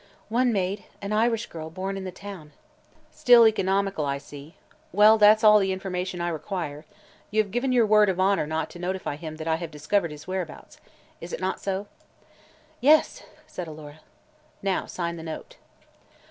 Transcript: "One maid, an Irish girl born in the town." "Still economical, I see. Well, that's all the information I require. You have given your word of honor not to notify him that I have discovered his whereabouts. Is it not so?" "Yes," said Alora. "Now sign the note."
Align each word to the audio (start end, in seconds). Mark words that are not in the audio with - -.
"One 0.29 0.51
maid, 0.51 0.85
an 0.99 1.13
Irish 1.13 1.45
girl 1.45 1.69
born 1.69 1.95
in 1.95 2.05
the 2.05 2.11
town." 2.11 2.53
"Still 3.11 3.47
economical, 3.47 4.03
I 4.03 4.17
see. 4.17 4.55
Well, 4.91 5.19
that's 5.19 5.43
all 5.43 5.59
the 5.59 5.71
information 5.71 6.19
I 6.21 6.29
require. 6.29 6.85
You 7.29 7.39
have 7.43 7.51
given 7.51 7.71
your 7.71 7.85
word 7.85 8.09
of 8.09 8.19
honor 8.19 8.47
not 8.47 8.71
to 8.71 8.79
notify 8.79 9.15
him 9.15 9.35
that 9.35 9.47
I 9.47 9.57
have 9.57 9.69
discovered 9.69 10.09
his 10.09 10.25
whereabouts. 10.25 10.79
Is 11.21 11.33
it 11.33 11.39
not 11.39 11.59
so?" 11.59 11.85
"Yes," 12.79 13.21
said 13.45 13.67
Alora. 13.67 13.99
"Now 14.63 14.87
sign 14.87 15.17
the 15.17 15.21
note." 15.21 15.57